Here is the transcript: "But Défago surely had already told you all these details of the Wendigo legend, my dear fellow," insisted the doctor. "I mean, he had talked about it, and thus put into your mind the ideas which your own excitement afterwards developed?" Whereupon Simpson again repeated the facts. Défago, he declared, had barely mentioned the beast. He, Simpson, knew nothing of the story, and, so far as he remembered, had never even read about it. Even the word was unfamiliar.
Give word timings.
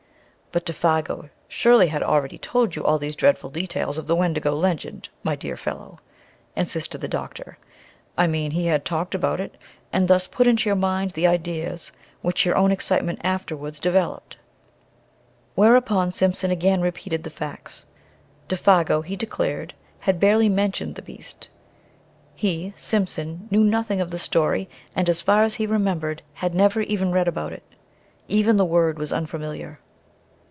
"But 0.53 0.65
Défago 0.65 1.29
surely 1.47 1.87
had 1.87 2.03
already 2.03 2.37
told 2.37 2.75
you 2.75 2.83
all 2.83 2.99
these 2.99 3.15
details 3.15 3.97
of 3.97 4.05
the 4.07 4.17
Wendigo 4.17 4.53
legend, 4.53 5.07
my 5.23 5.33
dear 5.33 5.55
fellow," 5.55 5.99
insisted 6.57 6.99
the 6.99 7.07
doctor. 7.07 7.57
"I 8.17 8.27
mean, 8.27 8.51
he 8.51 8.65
had 8.65 8.83
talked 8.83 9.15
about 9.15 9.39
it, 9.39 9.55
and 9.93 10.09
thus 10.09 10.27
put 10.27 10.47
into 10.47 10.67
your 10.67 10.75
mind 10.75 11.11
the 11.11 11.25
ideas 11.25 11.93
which 12.21 12.45
your 12.45 12.57
own 12.57 12.69
excitement 12.69 13.21
afterwards 13.23 13.79
developed?" 13.79 14.35
Whereupon 15.55 16.11
Simpson 16.11 16.51
again 16.51 16.81
repeated 16.81 17.23
the 17.23 17.29
facts. 17.29 17.85
Défago, 18.49 19.05
he 19.05 19.15
declared, 19.15 19.73
had 19.99 20.19
barely 20.19 20.49
mentioned 20.49 20.95
the 20.95 21.01
beast. 21.01 21.47
He, 22.35 22.73
Simpson, 22.75 23.47
knew 23.51 23.63
nothing 23.63 24.01
of 24.01 24.09
the 24.09 24.19
story, 24.19 24.69
and, 24.97 25.07
so 25.07 25.23
far 25.23 25.43
as 25.43 25.53
he 25.53 25.65
remembered, 25.65 26.23
had 26.33 26.53
never 26.53 26.81
even 26.81 27.13
read 27.13 27.29
about 27.29 27.53
it. 27.53 27.63
Even 28.27 28.57
the 28.57 28.65
word 28.65 28.99
was 28.99 29.13
unfamiliar. 29.13 29.79